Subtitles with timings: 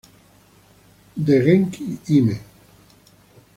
[1.25, 2.35] Dengeki Hime